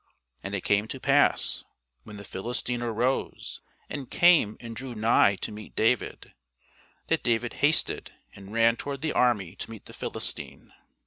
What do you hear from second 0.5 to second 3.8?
it came to pass, when the Philistine arose,